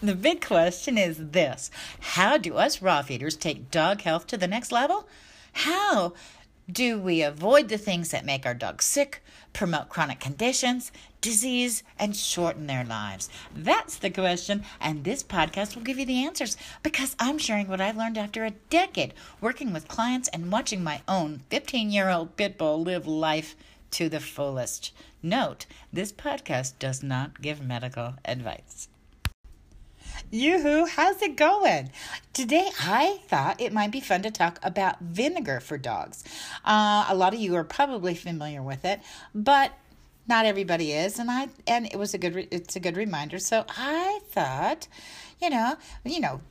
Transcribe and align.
The 0.00 0.14
big 0.14 0.46
question 0.46 0.96
is 0.96 1.16
this 1.18 1.72
How 1.98 2.36
do 2.38 2.54
us 2.54 2.80
raw 2.80 3.02
feeders 3.02 3.34
take 3.34 3.72
dog 3.72 4.02
health 4.02 4.28
to 4.28 4.36
the 4.36 4.46
next 4.46 4.70
level? 4.70 5.08
How 5.52 6.12
do 6.70 7.00
we 7.00 7.20
avoid 7.20 7.68
the 7.68 7.78
things 7.78 8.10
that 8.10 8.24
make 8.24 8.46
our 8.46 8.54
dogs 8.54 8.84
sick, 8.84 9.24
promote 9.52 9.88
chronic 9.88 10.20
conditions, 10.20 10.92
disease, 11.20 11.82
and 11.98 12.14
shorten 12.14 12.68
their 12.68 12.84
lives? 12.84 13.28
That's 13.52 13.96
the 13.96 14.10
question, 14.10 14.62
and 14.80 15.02
this 15.02 15.24
podcast 15.24 15.74
will 15.74 15.82
give 15.82 15.98
you 15.98 16.06
the 16.06 16.24
answers 16.24 16.56
because 16.84 17.16
I'm 17.18 17.38
sharing 17.38 17.66
what 17.66 17.80
I've 17.80 17.96
learned 17.96 18.18
after 18.18 18.44
a 18.44 18.52
decade 18.70 19.14
working 19.40 19.72
with 19.72 19.88
clients 19.88 20.28
and 20.28 20.52
watching 20.52 20.84
my 20.84 21.02
own 21.08 21.42
15 21.50 21.90
year 21.90 22.08
old 22.08 22.36
pit 22.36 22.56
bull 22.56 22.80
live 22.80 23.08
life 23.08 23.56
to 23.90 24.08
the 24.08 24.20
fullest. 24.20 24.92
Note, 25.24 25.66
this 25.92 26.12
podcast 26.12 26.74
does 26.78 27.02
not 27.02 27.42
give 27.42 27.60
medical 27.60 28.14
advice. 28.24 28.88
Yoo-hoo, 30.30 30.84
how's 30.84 31.22
it 31.22 31.36
going? 31.36 31.90
Today 32.34 32.68
I 32.80 33.20
thought 33.28 33.62
it 33.62 33.72
might 33.72 33.90
be 33.90 34.00
fun 34.00 34.20
to 34.22 34.30
talk 34.30 34.58
about 34.62 35.00
vinegar 35.00 35.58
for 35.58 35.78
dogs. 35.78 36.22
Uh, 36.66 37.06
a 37.08 37.14
lot 37.14 37.32
of 37.32 37.40
you 37.40 37.54
are 37.54 37.64
probably 37.64 38.14
familiar 38.14 38.62
with 38.62 38.84
it, 38.84 39.00
but 39.34 39.72
not 40.26 40.44
everybody 40.44 40.92
is, 40.92 41.18
and 41.18 41.30
I 41.30 41.48
and 41.66 41.86
it 41.86 41.98
was 41.98 42.12
a 42.12 42.18
good 42.18 42.34
re- 42.34 42.48
it's 42.50 42.76
a 42.76 42.80
good 42.80 42.98
reminder. 42.98 43.38
So 43.38 43.64
I 43.70 44.20
thought, 44.28 44.86
you 45.40 45.48
know, 45.48 45.76
you 46.04 46.20
know, 46.20 46.42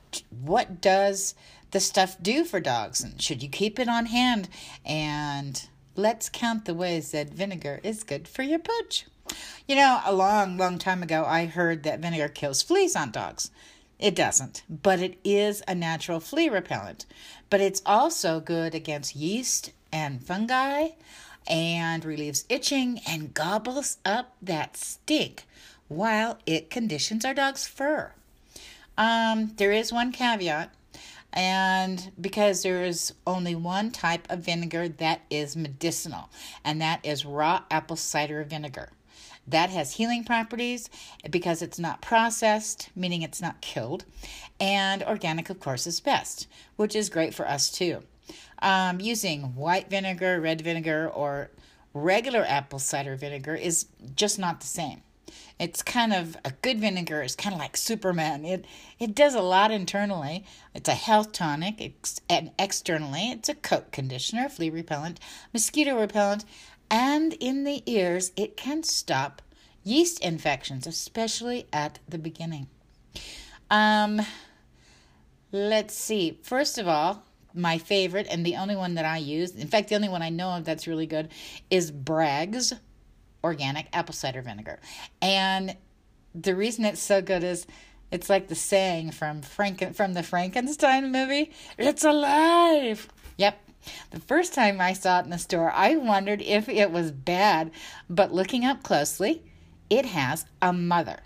what 0.42 0.82
does 0.82 1.36
the 1.70 1.80
stuff 1.80 2.18
do 2.20 2.46
for 2.46 2.60
dogs, 2.60 3.04
and 3.04 3.22
should 3.22 3.44
you 3.44 3.50
keep 3.50 3.78
it 3.78 3.88
on 3.88 4.08
hand? 4.08 4.50
And 4.88 5.68
let's 5.96 6.30
count 6.30 6.66
the 6.66 6.74
ways 6.74 7.12
that 7.12 7.30
vinegar 7.30 7.80
is 7.84 8.02
good 8.02 8.28
for 8.28 8.42
your 8.42 8.58
pooch. 8.58 9.06
You 9.68 9.76
know, 9.76 10.00
a 10.06 10.14
long, 10.14 10.58
long 10.58 10.80
time 10.80 11.04
ago, 11.04 11.26
I 11.28 11.46
heard 11.46 11.84
that 11.84 12.00
vinegar 12.00 12.30
kills 12.30 12.62
fleas 12.64 12.96
on 12.96 13.12
dogs. 13.12 13.52
It 14.00 14.16
doesn't, 14.16 14.64
but 14.70 15.00
it 15.00 15.18
is 15.24 15.64
a 15.68 15.74
natural 15.74 16.20
flea 16.20 16.50
repellent. 16.50 17.06
But 17.50 17.62
it's 17.62 17.82
also 17.86 18.40
good 18.40 18.76
against 18.76 19.16
yeast 19.16 19.72
and 19.92 20.24
fungi 20.24 20.90
and 21.48 22.06
relieves 22.06 22.46
itching 22.50 23.00
and 23.08 23.34
gobbles 23.34 23.98
up 24.06 24.36
that 24.42 24.78
stink 24.78 25.46
while 25.88 26.38
it 26.46 26.70
conditions 26.70 27.26
our 27.26 27.34
dog's 27.34 27.66
fur. 27.66 28.12
Um, 28.98 29.54
there 29.58 29.72
is 29.72 29.94
one 29.94 30.12
caveat, 30.12 30.74
and 31.32 32.12
because 32.20 32.64
there 32.64 32.84
is 32.84 33.14
only 33.26 33.56
one 33.56 33.92
type 33.92 34.28
of 34.30 34.40
vinegar 34.40 34.90
that 34.90 35.22
is 35.30 35.56
medicinal, 35.56 36.30
and 36.64 36.82
that 36.82 37.00
is 37.06 37.26
raw 37.26 37.64
apple 37.72 37.96
cider 37.96 38.44
vinegar. 38.44 38.90
That 39.48 39.70
has 39.70 39.94
healing 39.94 40.24
properties 40.24 40.90
because 41.30 41.62
it's 41.62 41.80
not 41.80 42.02
processed, 42.02 42.90
meaning 42.96 43.22
it's 43.22 43.42
not 43.42 43.62
killed. 43.62 44.06
And 44.60 45.04
organic, 45.04 45.50
of 45.50 45.60
course, 45.60 45.88
is 45.88 46.00
best, 46.00 46.48
which 46.76 46.96
is 46.96 47.10
great 47.10 47.34
for 47.34 47.48
us 47.48 47.72
too. 47.72 48.04
Um, 48.62 49.00
using 49.00 49.56
white 49.56 49.90
vinegar, 49.90 50.42
red 50.42 50.62
vinegar, 50.62 51.08
or 51.08 51.52
regular 51.94 52.44
apple 52.48 52.80
cider 52.80 53.16
vinegar 53.16 53.56
is 53.56 53.86
just 54.16 54.38
not 54.38 54.60
the 54.60 54.68
same. 54.68 55.02
It's 55.60 55.82
kind 55.82 56.14
of 56.14 56.38
a 56.46 56.52
good 56.62 56.80
vinegar 56.80 57.24
is 57.24 57.36
kind 57.36 57.54
of 57.54 57.60
like 57.60 57.76
Superman. 57.76 58.46
It 58.46 58.66
it 59.00 59.16
does 59.16 59.34
a 59.34 59.42
lot 59.42 59.72
internally. 59.72 60.46
It's 60.76 60.88
a 60.88 60.94
health 60.94 61.32
tonic, 61.32 61.94
and 62.30 62.52
externally 62.60 63.32
it's 63.32 63.50
a 63.50 63.56
coat 63.56 63.92
conditioner, 63.92 64.50
flea 64.50 64.70
repellent, 64.70 65.20
mosquito 65.54 66.00
repellent, 66.00 66.46
and 66.90 67.34
in 67.34 67.64
the 67.64 67.84
ears, 67.86 68.32
it 68.36 68.58
can 68.58 68.84
stop 68.84 69.42
yeast 69.84 70.20
infections, 70.20 70.86
especially 70.88 71.68
at 71.72 72.00
the 72.08 72.18
beginning. 72.18 72.68
Um, 73.70 74.22
let's 75.52 75.94
see. 75.94 76.40
First 76.44 76.78
of 76.78 76.88
all, 76.88 77.24
my 77.54 77.78
favorite 77.78 78.28
and 78.30 78.46
the 78.46 78.56
only 78.56 78.76
one 78.76 78.96
that 78.96 79.06
I 79.06 79.18
use, 79.18 79.56
in 79.56 79.68
fact, 79.68 79.90
the 79.90 79.96
only 79.96 80.10
one 80.10 80.22
I 80.22 80.30
know 80.30 80.50
of 80.50 80.66
that's 80.66 80.88
really 80.88 81.08
good, 81.08 81.30
is 81.70 81.92
Bragg's 81.92 82.74
organic 83.44 83.88
apple 83.94 84.14
cider 84.14 84.42
vinegar. 84.42 84.80
And 85.22 85.76
the 86.36 86.56
reason 86.56 86.86
it's 86.86 87.02
so 87.02 87.22
good 87.22 87.44
is 87.44 87.66
it's 88.12 88.30
like 88.30 88.48
the 88.48 88.56
saying 88.56 89.12
from 89.12 89.42
Franken 89.42 89.96
from 89.96 90.14
the 90.14 90.24
Frankenstein 90.24 91.12
movie, 91.12 91.52
it's 91.78 92.04
alive. 92.04 93.08
Yep, 93.38 93.60
the 94.12 94.20
first 94.20 94.54
time 94.54 94.82
I 94.82 94.94
saw 94.94 95.20
it 95.20 95.26
in 95.26 95.32
the 95.32 95.38
store, 95.38 95.72
I 95.72 95.96
wondered 95.96 96.42
if 96.42 96.68
it 96.70 96.92
was 96.92 97.12
bad, 97.12 97.72
but 98.10 98.34
looking 98.34 98.66
up 98.66 98.84
closely, 98.84 99.44
it 99.90 100.06
has 100.06 100.46
a 100.62 100.74
mother, 100.74 101.20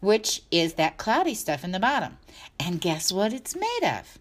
which 0.00 0.42
is 0.50 0.74
that 0.74 0.98
cloudy 0.98 1.34
stuff 1.34 1.64
in 1.64 1.72
the 1.72 1.80
bottom. 1.80 2.18
And 2.60 2.80
guess 2.80 3.10
what 3.10 3.32
it's 3.32 3.56
made 3.56 3.84
of? 3.84 4.18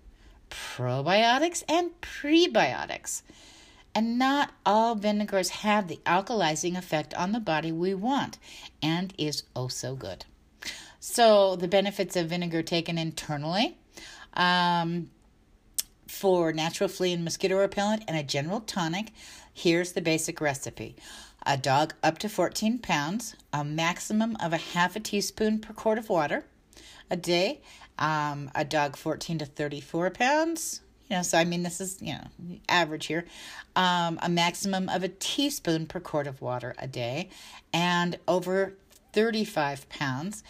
Probiotics 0.49 1.63
and 1.67 1.91
prebiotics. 2.01 3.21
And 3.93 4.17
not 4.17 4.51
all 4.65 4.95
vinegars 4.95 5.49
have 5.49 5.87
the 5.87 5.99
alkalizing 6.05 6.77
effect 6.77 7.13
on 7.15 7.33
the 7.33 7.41
body 7.41 7.71
we 7.71 7.93
want 7.93 8.37
and 8.81 9.13
is 9.17 9.43
oh 9.55 9.67
so 9.67 9.95
good. 9.95 10.25
So, 10.99 11.55
the 11.55 11.67
benefits 11.67 12.15
of 12.15 12.29
vinegar 12.29 12.61
taken 12.61 12.97
internally. 12.97 13.75
Um, 14.33 15.09
for 16.11 16.51
natural 16.51 16.89
flea 16.89 17.13
and 17.13 17.23
mosquito 17.23 17.57
repellent 17.57 18.03
and 18.07 18.17
a 18.17 18.23
general 18.23 18.59
tonic, 18.59 19.11
here's 19.53 19.93
the 19.93 20.01
basic 20.01 20.41
recipe. 20.41 20.95
A 21.45 21.57
dog 21.57 21.93
up 22.03 22.17
to 22.19 22.29
14 22.29 22.77
pounds, 22.79 23.35
a 23.51 23.63
maximum 23.63 24.35
of 24.39 24.53
a 24.53 24.57
half 24.57 24.95
a 24.95 24.99
teaspoon 24.99 25.59
per 25.59 25.73
quart 25.73 25.97
of 25.97 26.09
water 26.09 26.45
a 27.09 27.15
day. 27.15 27.61
Um, 27.97 28.51
a 28.53 28.65
dog 28.65 28.95
14 28.95 29.39
to 29.39 29.45
34 29.45 30.11
pounds, 30.11 30.81
you 31.09 31.17
know, 31.17 31.23
so 31.23 31.37
I 31.37 31.43
mean, 31.43 31.63
this 31.63 31.81
is, 31.81 31.97
you 32.01 32.13
know, 32.13 32.59
average 32.69 33.07
here. 33.07 33.25
Um, 33.75 34.19
a 34.21 34.29
maximum 34.29 34.89
of 34.89 35.03
a 35.03 35.09
teaspoon 35.09 35.85
per 35.85 35.99
quart 35.99 36.27
of 36.27 36.41
water 36.41 36.75
a 36.77 36.87
day. 36.87 37.29
And 37.73 38.17
over 38.27 38.75
35 39.13 39.89
pounds, 39.89 40.43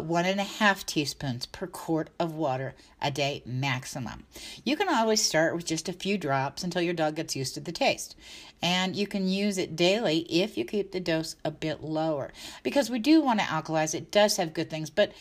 one 0.00 0.24
and 0.24 0.40
a 0.40 0.44
half 0.44 0.86
teaspoons 0.86 1.46
per 1.46 1.66
quart 1.66 2.08
of 2.18 2.34
water 2.34 2.74
a 3.00 3.10
day 3.10 3.42
maximum. 3.44 4.24
You 4.64 4.76
can 4.76 4.88
always 4.88 5.22
start 5.22 5.54
with 5.54 5.66
just 5.66 5.88
a 5.88 5.92
few 5.92 6.16
drops 6.16 6.64
until 6.64 6.82
your 6.82 6.94
dog 6.94 7.16
gets 7.16 7.36
used 7.36 7.54
to 7.54 7.60
the 7.60 7.72
taste. 7.72 8.16
And 8.62 8.94
you 8.96 9.06
can 9.06 9.26
use 9.26 9.58
it 9.58 9.76
daily 9.76 10.20
if 10.30 10.56
you 10.56 10.64
keep 10.64 10.92
the 10.92 11.00
dose 11.00 11.36
a 11.44 11.50
bit 11.50 11.82
lower. 11.82 12.32
Because 12.62 12.90
we 12.90 12.98
do 12.98 13.20
want 13.20 13.40
to 13.40 13.46
alkalize, 13.46 13.94
it 13.94 14.10
does 14.10 14.36
have 14.36 14.54
good 14.54 14.70
things, 14.70 14.90
but 14.90 15.12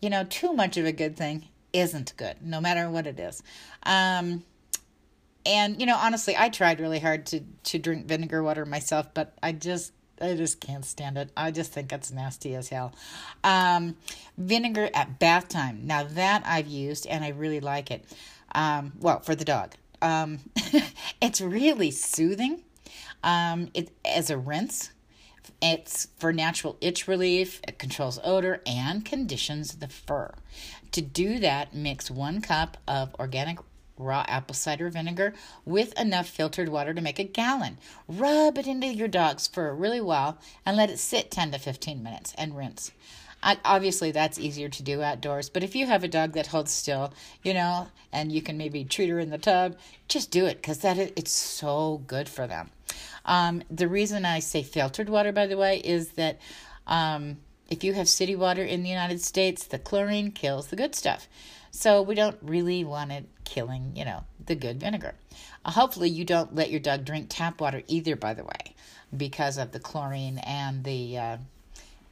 you 0.00 0.10
know, 0.10 0.24
too 0.24 0.52
much 0.52 0.76
of 0.76 0.84
a 0.84 0.92
good 0.92 1.16
thing 1.16 1.48
isn't 1.72 2.12
good, 2.16 2.36
no 2.42 2.60
matter 2.60 2.90
what 2.90 3.06
it 3.06 3.18
is. 3.18 3.42
Um, 3.84 4.44
and 5.46 5.80
you 5.80 5.86
know, 5.86 5.96
honestly, 5.96 6.36
I 6.36 6.48
tried 6.48 6.80
really 6.80 7.00
hard 7.00 7.26
to 7.26 7.40
to 7.40 7.78
drink 7.78 8.06
vinegar 8.06 8.42
water 8.42 8.64
myself, 8.64 9.12
but 9.14 9.34
I 9.42 9.52
just 9.52 9.92
I 10.22 10.36
just 10.36 10.60
can't 10.60 10.84
stand 10.84 11.18
it. 11.18 11.30
I 11.36 11.50
just 11.50 11.72
think 11.72 11.92
it's 11.92 12.12
nasty 12.12 12.54
as 12.54 12.68
hell. 12.68 12.94
Um, 13.42 13.96
vinegar 14.38 14.88
at 14.94 15.18
bath 15.18 15.48
time. 15.48 15.80
Now 15.84 16.04
that 16.04 16.44
I've 16.46 16.68
used 16.68 17.06
and 17.06 17.24
I 17.24 17.30
really 17.30 17.60
like 17.60 17.90
it. 17.90 18.04
Um, 18.54 18.92
well, 19.00 19.20
for 19.20 19.34
the 19.34 19.44
dog. 19.44 19.74
Um, 20.00 20.38
it's 21.20 21.40
really 21.40 21.90
soothing. 21.90 22.62
Um, 23.24 23.70
it 23.74 23.90
as 24.04 24.30
a 24.30 24.38
rinse. 24.38 24.90
It's 25.60 26.08
for 26.18 26.32
natural 26.32 26.76
itch 26.80 27.08
relief. 27.08 27.60
It 27.66 27.78
controls 27.78 28.20
odor 28.22 28.62
and 28.64 29.04
conditions 29.04 29.76
the 29.76 29.88
fur. 29.88 30.32
To 30.92 31.00
do 31.02 31.38
that, 31.40 31.74
mix 31.74 32.10
one 32.10 32.40
cup 32.40 32.76
of 32.86 33.14
organic 33.16 33.58
raw 34.02 34.24
apple 34.28 34.54
cider 34.54 34.90
vinegar 34.90 35.32
with 35.64 35.98
enough 35.98 36.28
filtered 36.28 36.68
water 36.68 36.92
to 36.92 37.00
make 37.00 37.18
a 37.18 37.24
gallon. 37.24 37.78
Rub 38.08 38.58
it 38.58 38.66
into 38.66 38.86
your 38.86 39.08
dog's 39.08 39.46
fur 39.46 39.72
really 39.74 40.00
well 40.00 40.38
and 40.66 40.76
let 40.76 40.90
it 40.90 40.98
sit 40.98 41.30
10 41.30 41.52
to 41.52 41.58
15 41.58 42.02
minutes 42.02 42.34
and 42.36 42.56
rinse. 42.56 42.92
I, 43.42 43.58
obviously, 43.64 44.12
that's 44.12 44.38
easier 44.38 44.68
to 44.68 44.82
do 44.82 45.02
outdoors, 45.02 45.48
but 45.48 45.64
if 45.64 45.74
you 45.74 45.86
have 45.86 46.04
a 46.04 46.08
dog 46.08 46.32
that 46.34 46.46
holds 46.46 46.70
still, 46.70 47.12
you 47.42 47.54
know, 47.54 47.88
and 48.12 48.30
you 48.30 48.40
can 48.40 48.56
maybe 48.56 48.84
treat 48.84 49.10
her 49.10 49.18
in 49.18 49.30
the 49.30 49.38
tub, 49.38 49.76
just 50.06 50.30
do 50.30 50.46
it 50.46 50.58
because 50.58 50.78
that 50.78 50.96
it's 50.96 51.32
so 51.32 52.02
good 52.06 52.28
for 52.28 52.46
them. 52.46 52.70
Um, 53.24 53.62
the 53.70 53.88
reason 53.88 54.24
I 54.24 54.38
say 54.38 54.62
filtered 54.62 55.08
water, 55.08 55.32
by 55.32 55.46
the 55.46 55.56
way, 55.56 55.78
is 55.78 56.10
that 56.10 56.38
um, 56.86 57.38
if 57.68 57.82
you 57.82 57.94
have 57.94 58.08
city 58.08 58.36
water 58.36 58.62
in 58.62 58.82
the 58.82 58.90
United 58.90 59.20
States, 59.20 59.64
the 59.64 59.78
chlorine 59.78 60.30
kills 60.30 60.68
the 60.68 60.76
good 60.76 60.94
stuff. 60.94 61.28
So 61.70 62.02
we 62.02 62.14
don't 62.14 62.38
really 62.42 62.84
want 62.84 63.12
it 63.12 63.26
killing, 63.52 63.92
you 63.94 64.04
know, 64.04 64.24
the 64.46 64.54
good 64.54 64.80
vinegar. 64.80 65.14
Uh, 65.64 65.70
hopefully, 65.70 66.08
you 66.08 66.24
don't 66.24 66.54
let 66.54 66.70
your 66.70 66.80
dog 66.80 67.04
drink 67.04 67.26
tap 67.28 67.60
water 67.60 67.82
either, 67.86 68.16
by 68.16 68.32
the 68.32 68.44
way, 68.44 68.74
because 69.14 69.58
of 69.58 69.72
the 69.72 69.78
chlorine 69.78 70.38
and 70.38 70.84
the 70.84 71.18
uh, 71.18 71.36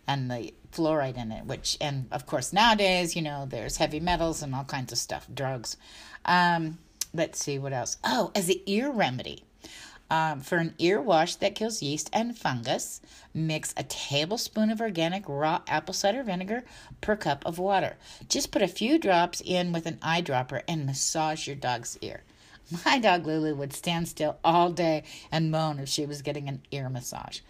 and 0.07 0.31
the 0.31 0.53
fluoride 0.71 1.17
in 1.17 1.33
it. 1.33 1.47
Which, 1.47 1.79
and 1.81 2.07
of 2.13 2.27
course, 2.27 2.53
nowadays, 2.53 3.17
you 3.17 3.23
know, 3.23 3.47
there's 3.49 3.79
heavy 3.79 4.01
metals 4.01 4.43
and 4.43 4.55
all 4.55 4.65
kinds 4.65 4.93
of 4.93 4.99
stuff, 4.99 5.27
drugs. 5.33 5.79
Um, 6.27 6.77
let's 7.15 7.43
see 7.43 7.59
what 7.59 7.73
else. 7.73 7.97
Oh, 8.05 8.31
as 8.35 8.51
an 8.51 8.61
ear 8.67 8.91
remedy. 8.91 9.45
Um, 10.11 10.41
for 10.41 10.59
an 10.59 10.75
ear 10.79 11.01
wash 11.01 11.37
that 11.37 11.55
kills 11.55 11.83
yeast 11.83 12.11
and 12.13 12.37
fungus, 12.37 13.01
mix 13.33 13.73
a 13.77 13.85
tablespoon 13.85 14.71
of 14.71 14.81
organic 14.81 15.29
raw 15.29 15.63
apple 15.69 15.95
cider 15.95 16.25
vinegar 16.25 16.65
per 17.01 17.15
cup 17.15 17.47
of 17.47 17.61
water. 17.61 17.97
Just 18.29 18.51
put 18.51 18.61
a 18.61 18.69
few 18.69 18.99
drops 18.99 19.41
in 19.41 19.73
with 19.73 19.87
an 19.87 19.99
eyedropper 19.99 20.63
and 20.67 20.85
massage 20.85 21.47
your 21.47 21.55
dog's 21.55 21.97
ear. 22.01 22.23
My 22.85 22.99
dog 22.99 23.27
Lulu 23.27 23.55
would 23.55 23.73
stand 23.73 24.09
still 24.09 24.39
all 24.43 24.71
day 24.71 25.05
and 25.31 25.51
moan 25.51 25.79
if 25.79 25.89
she 25.89 26.07
was 26.07 26.23
getting 26.23 26.49
an 26.49 26.63
ear 26.73 26.89
massage. 26.89 27.41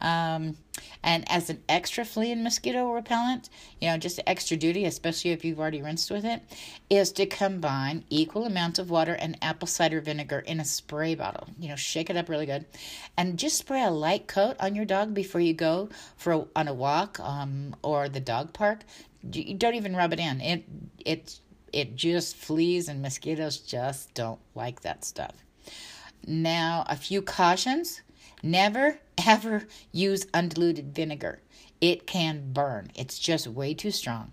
Um, 0.00 0.56
and 1.02 1.30
as 1.30 1.50
an 1.50 1.62
extra 1.68 2.04
flea 2.04 2.32
and 2.32 2.44
mosquito 2.44 2.92
repellent, 2.92 3.48
you 3.80 3.88
know, 3.88 3.98
just 3.98 4.20
extra 4.26 4.56
duty, 4.56 4.84
especially 4.84 5.30
if 5.30 5.44
you've 5.44 5.58
already 5.58 5.82
rinsed 5.82 6.10
with 6.10 6.24
it, 6.24 6.42
is 6.88 7.12
to 7.12 7.26
combine 7.26 8.04
equal 8.10 8.44
amounts 8.44 8.78
of 8.78 8.90
water 8.90 9.14
and 9.14 9.36
apple 9.42 9.68
cider 9.68 10.00
vinegar 10.00 10.40
in 10.40 10.60
a 10.60 10.64
spray 10.64 11.14
bottle. 11.14 11.48
You 11.58 11.68
know, 11.68 11.76
shake 11.76 12.10
it 12.10 12.16
up 12.16 12.28
really 12.28 12.46
good, 12.46 12.64
and 13.16 13.38
just 13.38 13.58
spray 13.58 13.82
a 13.82 13.90
light 13.90 14.28
coat 14.28 14.56
on 14.60 14.74
your 14.74 14.84
dog 14.84 15.14
before 15.14 15.40
you 15.40 15.54
go 15.54 15.88
for 16.16 16.46
on 16.54 16.68
a 16.68 16.74
walk 16.74 17.18
um, 17.20 17.74
or 17.82 18.08
the 18.08 18.20
dog 18.20 18.52
park. 18.52 18.80
You 19.32 19.54
don't 19.54 19.74
even 19.74 19.96
rub 19.96 20.12
it 20.12 20.20
in. 20.20 20.40
It 20.40 20.64
it 21.04 21.40
it 21.72 21.96
just 21.96 22.36
fleas 22.36 22.88
and 22.88 23.02
mosquitoes 23.02 23.58
just 23.58 24.14
don't 24.14 24.40
like 24.54 24.82
that 24.82 25.04
stuff. 25.04 25.34
Now, 26.26 26.84
a 26.88 26.96
few 26.96 27.22
cautions 27.22 28.02
Never, 28.42 28.98
ever 29.26 29.66
use 29.92 30.26
undiluted 30.32 30.94
vinegar. 30.94 31.40
It 31.80 32.06
can 32.06 32.52
burn, 32.52 32.90
it's 32.94 33.18
just 33.18 33.46
way 33.46 33.74
too 33.74 33.90
strong. 33.90 34.32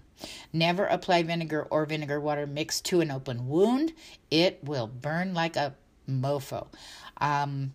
Never 0.53 0.85
apply 0.85 1.23
vinegar 1.23 1.67
or 1.69 1.85
vinegar 1.85 2.19
water 2.19 2.47
mixed 2.47 2.85
to 2.85 3.01
an 3.01 3.11
open 3.11 3.47
wound. 3.47 3.93
It 4.31 4.63
will 4.63 4.87
burn 4.87 5.33
like 5.33 5.55
a 5.55 5.75
mofo. 6.09 6.67
Um, 7.17 7.73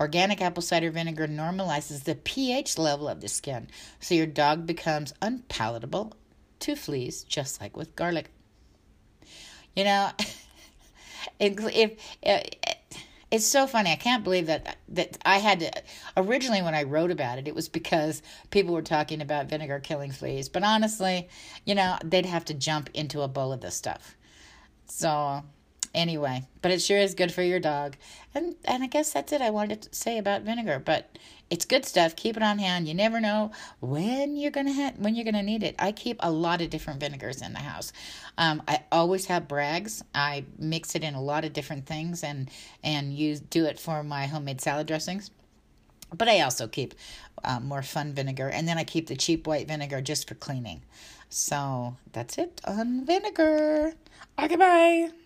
organic 0.00 0.40
apple 0.40 0.62
cider 0.62 0.90
vinegar 0.90 1.28
normalizes 1.28 2.04
the 2.04 2.14
pH 2.14 2.78
level 2.78 3.08
of 3.08 3.20
the 3.20 3.28
skin, 3.28 3.68
so 4.00 4.14
your 4.14 4.26
dog 4.26 4.66
becomes 4.66 5.12
unpalatable 5.20 6.14
to 6.60 6.74
fleas, 6.74 7.24
just 7.24 7.60
like 7.60 7.76
with 7.76 7.94
garlic. 7.94 8.30
You 9.76 9.84
know, 9.84 10.10
if, 11.40 11.60
if 12.22 12.54
it's 13.34 13.44
so 13.44 13.66
funny. 13.66 13.90
I 13.90 13.96
can't 13.96 14.22
believe 14.22 14.46
that 14.46 14.76
that 14.90 15.18
I 15.24 15.38
had 15.38 15.58
to 15.60 15.72
originally 16.16 16.62
when 16.62 16.74
I 16.74 16.84
wrote 16.84 17.10
about 17.10 17.38
it, 17.38 17.48
it 17.48 17.54
was 17.54 17.68
because 17.68 18.22
people 18.50 18.72
were 18.72 18.82
talking 18.82 19.20
about 19.20 19.46
vinegar 19.46 19.80
killing 19.80 20.12
fleas. 20.12 20.48
But 20.48 20.62
honestly, 20.62 21.28
you 21.64 21.74
know, 21.74 21.98
they'd 22.04 22.26
have 22.26 22.44
to 22.46 22.54
jump 22.54 22.90
into 22.94 23.22
a 23.22 23.28
bowl 23.28 23.52
of 23.52 23.60
this 23.60 23.74
stuff. 23.74 24.16
So 24.86 25.42
anyway, 25.94 26.44
but 26.62 26.70
it 26.70 26.82
sure 26.82 26.98
is 26.98 27.14
good 27.14 27.32
for 27.32 27.42
your 27.42 27.60
dog. 27.60 27.96
And 28.34 28.54
and 28.64 28.82
I 28.82 28.86
guess 28.86 29.12
that's 29.12 29.32
it 29.32 29.40
I 29.40 29.50
wanted 29.50 29.82
to 29.82 29.94
say 29.94 30.18
about 30.18 30.42
vinegar. 30.42 30.82
But 30.84 31.18
it's 31.50 31.64
good 31.64 31.84
stuff. 31.84 32.16
Keep 32.16 32.36
it 32.36 32.42
on 32.42 32.58
hand. 32.58 32.88
You 32.88 32.94
never 32.94 33.20
know 33.20 33.52
when 33.80 34.36
you're 34.36 34.50
gonna 34.50 34.72
ha- 34.72 34.94
when 34.96 35.14
you're 35.14 35.24
gonna 35.24 35.42
need 35.42 35.62
it. 35.62 35.74
I 35.78 35.92
keep 35.92 36.16
a 36.20 36.30
lot 36.30 36.60
of 36.60 36.70
different 36.70 37.00
vinegars 37.00 37.42
in 37.42 37.52
the 37.52 37.60
house. 37.60 37.92
Um, 38.36 38.62
I 38.66 38.82
always 38.90 39.26
have 39.26 39.46
Bragg's. 39.46 40.02
I 40.14 40.44
mix 40.58 40.94
it 40.94 41.04
in 41.04 41.14
a 41.14 41.22
lot 41.22 41.44
of 41.44 41.52
different 41.52 41.86
things 41.86 42.24
and 42.24 42.50
and 42.82 43.12
use 43.12 43.40
do 43.40 43.64
it 43.66 43.78
for 43.78 44.02
my 44.02 44.26
homemade 44.26 44.60
salad 44.60 44.86
dressings. 44.86 45.30
But 46.16 46.28
I 46.28 46.40
also 46.40 46.68
keep 46.68 46.94
uh, 47.42 47.60
more 47.60 47.82
fun 47.82 48.12
vinegar, 48.12 48.48
and 48.48 48.66
then 48.68 48.78
I 48.78 48.84
keep 48.84 49.06
the 49.06 49.16
cheap 49.16 49.46
white 49.46 49.68
vinegar 49.68 50.00
just 50.00 50.28
for 50.28 50.34
cleaning. 50.34 50.82
So 51.28 51.96
that's 52.12 52.38
it 52.38 52.60
on 52.64 53.04
vinegar. 53.04 53.94
Okay, 54.38 54.56
bye. 54.56 55.23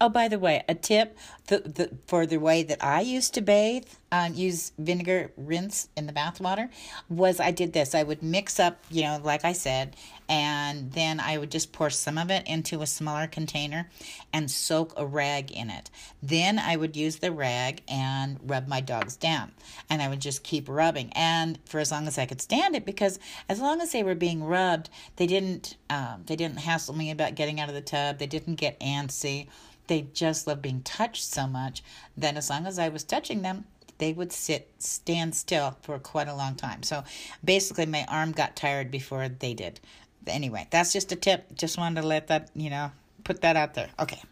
Oh, 0.00 0.08
by 0.08 0.28
the 0.28 0.38
way, 0.38 0.64
a 0.68 0.74
tip 0.74 1.16
the, 1.48 1.60
the, 1.60 1.90
for 2.06 2.26
the 2.26 2.38
way 2.38 2.62
that 2.62 2.82
I 2.84 3.00
used 3.00 3.34
to 3.34 3.40
bathe, 3.40 3.86
um, 4.12 4.34
use 4.34 4.72
vinegar 4.78 5.32
rinse 5.36 5.88
in 5.96 6.06
the 6.06 6.12
bathwater, 6.12 6.68
was 7.08 7.40
I 7.40 7.50
did 7.50 7.72
this. 7.72 7.94
I 7.94 8.02
would 8.02 8.22
mix 8.22 8.60
up, 8.60 8.78
you 8.90 9.02
know, 9.02 9.20
like 9.22 9.44
I 9.44 9.52
said, 9.52 9.96
and 10.28 10.92
then 10.92 11.20
I 11.20 11.38
would 11.38 11.50
just 11.50 11.72
pour 11.72 11.90
some 11.90 12.18
of 12.18 12.30
it 12.30 12.46
into 12.46 12.82
a 12.82 12.86
smaller 12.86 13.26
container 13.26 13.88
and 14.32 14.50
soak 14.50 14.92
a 14.96 15.06
rag 15.06 15.50
in 15.50 15.70
it. 15.70 15.90
Then 16.22 16.58
I 16.58 16.76
would 16.76 16.96
use 16.96 17.16
the 17.16 17.32
rag 17.32 17.82
and 17.88 18.38
rub 18.42 18.68
my 18.68 18.80
dogs 18.80 19.16
down, 19.16 19.52
and 19.88 20.02
I 20.02 20.08
would 20.08 20.20
just 20.20 20.42
keep 20.42 20.68
rubbing, 20.68 21.12
and 21.14 21.58
for 21.64 21.80
as 21.80 21.90
long 21.90 22.06
as 22.06 22.18
I 22.18 22.26
could 22.26 22.42
stand 22.42 22.76
it, 22.76 22.84
because 22.84 23.18
as 23.48 23.60
long 23.60 23.80
as 23.80 23.92
they 23.92 24.02
were 24.02 24.14
being 24.14 24.44
rubbed, 24.44 24.90
they 25.16 25.26
didn't 25.26 25.76
um, 25.90 26.24
they 26.26 26.36
didn't 26.36 26.58
hassle 26.58 26.94
me 26.94 27.10
about 27.10 27.34
getting 27.34 27.60
out 27.60 27.70
of 27.70 27.74
the 27.74 27.80
tub. 27.80 28.18
They 28.18 28.26
didn't 28.26 28.56
get 28.56 28.78
antsy 28.80 29.48
they 29.88 30.02
just 30.12 30.46
love 30.46 30.62
being 30.62 30.82
touched 30.82 31.24
so 31.24 31.46
much 31.46 31.82
that 32.16 32.36
as 32.36 32.48
long 32.48 32.66
as 32.66 32.78
I 32.78 32.88
was 32.88 33.04
touching 33.04 33.42
them, 33.42 33.64
they 33.98 34.12
would 34.12 34.32
sit 34.32 34.70
stand 34.78 35.34
still 35.34 35.76
for 35.82 35.98
quite 35.98 36.28
a 36.28 36.34
long 36.34 36.54
time. 36.54 36.82
So 36.82 37.04
basically 37.44 37.86
my 37.86 38.06
arm 38.08 38.32
got 38.32 38.56
tired 38.56 38.90
before 38.90 39.28
they 39.28 39.54
did. 39.54 39.80
Anyway, 40.26 40.66
that's 40.70 40.92
just 40.92 41.12
a 41.12 41.16
tip. 41.16 41.54
Just 41.54 41.78
wanted 41.78 42.02
to 42.02 42.06
let 42.06 42.28
that, 42.28 42.50
you 42.54 42.70
know, 42.70 42.92
put 43.24 43.40
that 43.40 43.56
out 43.56 43.74
there. 43.74 43.88
Okay. 43.98 44.22